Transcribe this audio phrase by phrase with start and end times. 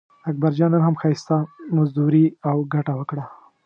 [0.29, 1.35] اکبرجان نن هم ښایسته
[1.75, 3.23] مزدوري او ګټه وکړه.